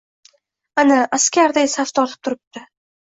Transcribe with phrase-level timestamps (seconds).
[0.83, 2.65] Ana, askarday saf tortib turibdi.